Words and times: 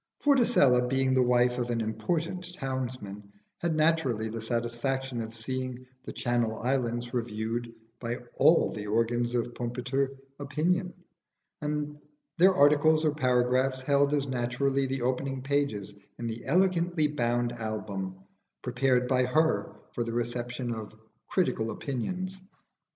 Vorticella 0.25 0.89
being 0.89 1.13
the 1.13 1.21
wife 1.21 1.59
of 1.59 1.69
an 1.69 1.79
important 1.79 2.55
townsman 2.55 3.31
had 3.59 3.75
naturally 3.75 4.29
the 4.29 4.41
satisfaction 4.41 5.21
of 5.21 5.35
seeing 5.35 5.85
'The 6.05 6.13
Channel 6.13 6.57
Islands' 6.57 7.13
reviewed 7.13 7.71
by 7.99 8.15
all 8.33 8.71
the 8.71 8.87
organs 8.87 9.35
of 9.35 9.53
Pumpiter 9.53 10.09
opinion, 10.39 10.95
and 11.61 11.99
their 12.39 12.55
articles 12.55 13.05
or 13.05 13.13
paragraphs 13.13 13.81
held 13.81 14.11
as 14.11 14.25
naturally 14.25 14.87
the 14.87 15.03
opening 15.03 15.43
pages 15.43 15.93
in 16.17 16.25
the 16.25 16.45
elegantly 16.47 17.05
bound 17.05 17.51
album 17.51 18.15
prepared 18.63 19.07
by 19.07 19.25
her 19.25 19.71
for 19.93 20.03
the 20.03 20.13
reception 20.13 20.73
of 20.73 20.95
"critical 21.27 21.69
opinions." 21.69 22.41